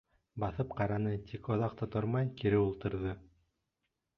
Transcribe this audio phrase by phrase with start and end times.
[0.43, 3.17] Баҫып ҡараны, тик оҙаҡ та тормай, кире ултырҙы.